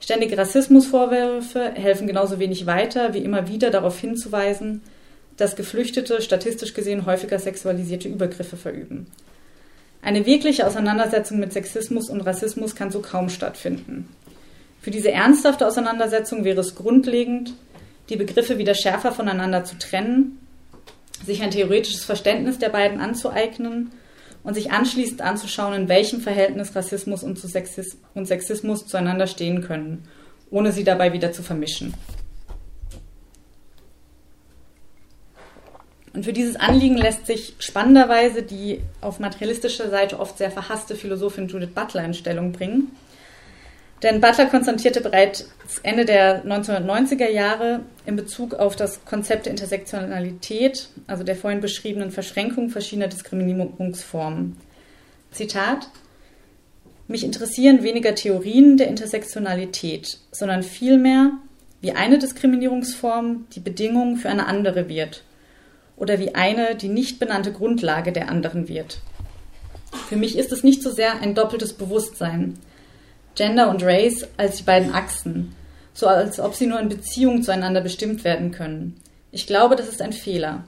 [0.00, 4.82] Ständige Rassismusvorwürfe helfen genauso wenig weiter, wie immer wieder darauf hinzuweisen,
[5.36, 9.06] dass Geflüchtete statistisch gesehen häufiger sexualisierte Übergriffe verüben.
[10.02, 14.08] Eine wirkliche Auseinandersetzung mit Sexismus und Rassismus kann so kaum stattfinden.
[14.80, 17.54] Für diese ernsthafte Auseinandersetzung wäre es grundlegend,
[18.08, 20.38] die Begriffe wieder schärfer voneinander zu trennen
[21.24, 23.92] sich ein theoretisches Verständnis der beiden anzueignen
[24.42, 30.04] und sich anschließend anzuschauen, in welchem Verhältnis Rassismus und, Sexis und Sexismus zueinander stehen können,
[30.50, 31.94] ohne sie dabei wieder zu vermischen.
[36.16, 41.46] Und für dieses Anliegen lässt sich spannenderweise die auf materialistischer Seite oft sehr verhasste Philosophin
[41.46, 42.92] Judith Butler in Stellung bringen.
[44.02, 45.50] Denn Butler konstatierte bereits
[45.82, 52.10] Ende der 1990er Jahre in Bezug auf das Konzept der Intersektionalität, also der vorhin beschriebenen
[52.10, 54.56] Verschränkung verschiedener Diskriminierungsformen.
[55.30, 55.88] Zitat:
[57.08, 61.32] Mich interessieren weniger Theorien der Intersektionalität, sondern vielmehr,
[61.80, 65.22] wie eine Diskriminierungsform die Bedingung für eine andere wird
[65.96, 69.00] oder wie eine die nicht benannte Grundlage der anderen wird.
[70.08, 72.58] Für mich ist es nicht so sehr ein doppeltes Bewusstsein,
[73.36, 75.54] Gender und Race als die beiden Achsen,
[75.92, 78.96] so als ob sie nur in Beziehung zueinander bestimmt werden können.
[79.30, 80.64] Ich glaube, das ist ein Fehler.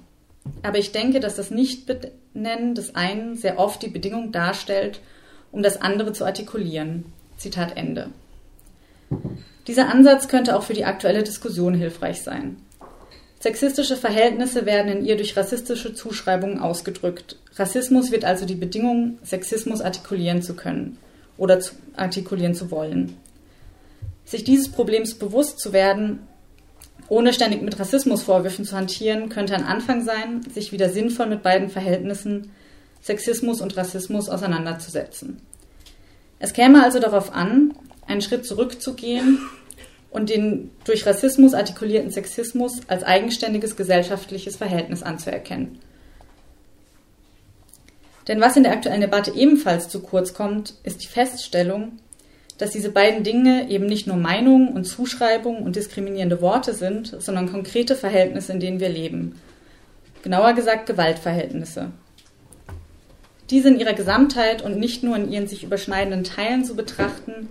[0.62, 5.00] Aber ich denke, dass das Nichtbenennen des einen sehr oft die Bedingung darstellt,
[5.50, 7.06] um das andere zu artikulieren.
[7.38, 8.10] Zitat Ende.
[9.66, 12.56] Dieser Ansatz könnte auch für die aktuelle Diskussion hilfreich sein.
[13.40, 17.36] Sexistische Verhältnisse werden in ihr durch rassistische Zuschreibungen ausgedrückt.
[17.56, 20.98] Rassismus wird also die Bedingung, Sexismus artikulieren zu können
[21.38, 23.16] oder zu artikulieren zu wollen.
[24.24, 26.20] Sich dieses Problems bewusst zu werden,
[27.08, 31.70] ohne ständig mit Rassismusvorwürfen zu hantieren, könnte ein Anfang sein, sich wieder sinnvoll mit beiden
[31.70, 32.50] Verhältnissen
[33.00, 35.40] Sexismus und Rassismus auseinanderzusetzen.
[36.38, 37.74] Es käme also darauf an,
[38.06, 39.38] einen Schritt zurückzugehen
[40.10, 45.78] und den durch Rassismus artikulierten Sexismus als eigenständiges gesellschaftliches Verhältnis anzuerkennen.
[48.28, 51.92] Denn was in der aktuellen Debatte ebenfalls zu kurz kommt, ist die Feststellung,
[52.58, 57.50] dass diese beiden Dinge eben nicht nur Meinungen und Zuschreibungen und diskriminierende Worte sind, sondern
[57.50, 59.40] konkrete Verhältnisse, in denen wir leben.
[60.22, 61.92] Genauer gesagt Gewaltverhältnisse.
[63.48, 67.48] Diese in ihrer Gesamtheit und nicht nur in ihren sich überschneidenden Teilen zu betrachten,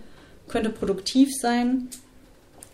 [0.47, 1.87] könnte produktiv sein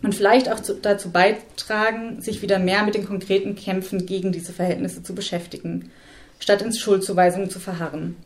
[0.02, 5.02] und vielleicht auch dazu beitragen, sich wieder mehr mit den konkreten Kämpfen gegen diese Verhältnisse
[5.02, 5.90] zu beschäftigen
[6.38, 8.16] statt in Schuldzuweisungen zu verharren.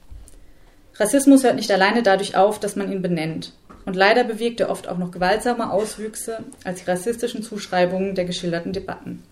[0.96, 3.52] Rassismus hört nicht alleine dadurch auf, dass man ihn benennt.
[3.84, 8.72] Und leider bewirkt er oft auch noch gewaltsame Auswüchse als die rassistischen Zuschreibungen der geschilderten
[8.72, 9.22] Debatten.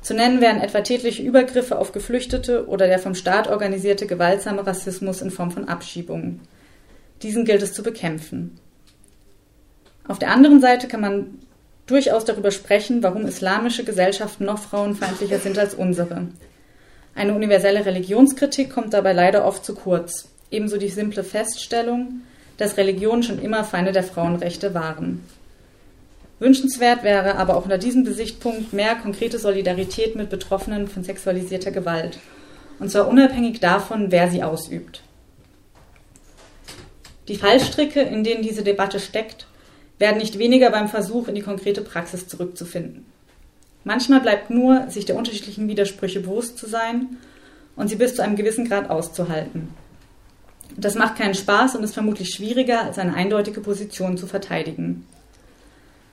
[0.00, 5.20] Zu nennen wären etwa tätliche Übergriffe auf Geflüchtete oder der vom Staat organisierte gewaltsame Rassismus
[5.20, 6.40] in Form von Abschiebungen.
[7.22, 8.58] Diesen gilt es zu bekämpfen.
[10.08, 11.38] Auf der anderen Seite kann man
[11.86, 16.26] durchaus darüber sprechen, warum islamische Gesellschaften noch frauenfeindlicher sind als unsere.
[17.14, 20.28] Eine universelle Religionskritik kommt dabei leider oft zu kurz.
[20.50, 22.22] Ebenso die simple Feststellung,
[22.56, 25.22] dass Religionen schon immer Feinde der Frauenrechte waren.
[26.38, 32.18] Wünschenswert wäre aber auch unter diesem Gesichtspunkt mehr konkrete Solidarität mit Betroffenen von sexualisierter Gewalt.
[32.80, 35.02] Und zwar unabhängig davon, wer sie ausübt.
[37.28, 39.46] Die Fallstricke, in denen diese Debatte steckt,
[39.98, 43.06] werden nicht weniger beim Versuch, in die konkrete Praxis zurückzufinden.
[43.84, 47.18] Manchmal bleibt nur, sich der unterschiedlichen Widersprüche bewusst zu sein
[47.76, 49.68] und sie bis zu einem gewissen Grad auszuhalten.
[50.76, 55.06] Das macht keinen Spaß und ist vermutlich schwieriger, als eine eindeutige Position zu verteidigen.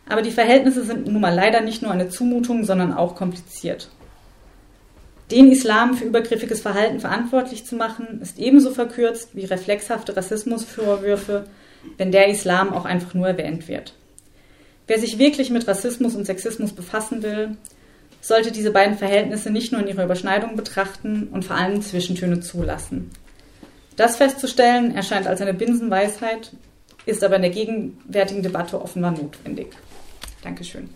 [0.08, 3.90] Aber die Verhältnisse sind nun mal leider nicht nur eine Zumutung, sondern auch kompliziert.
[5.32, 11.46] Den Islam für übergriffiges Verhalten verantwortlich zu machen, ist ebenso verkürzt wie reflexhafte Rassismusvorwürfe,
[11.98, 13.94] wenn der Islam auch einfach nur erwähnt wird.
[14.90, 17.56] Wer sich wirklich mit Rassismus und Sexismus befassen will,
[18.22, 23.12] sollte diese beiden Verhältnisse nicht nur in ihrer Überschneidung betrachten und vor allem Zwischentöne zulassen.
[23.98, 26.54] Das festzustellen erscheint als eine Binsenweisheit,
[27.06, 29.68] ist aber in der gegenwärtigen Debatte offenbar notwendig.
[30.42, 30.90] Dankeschön.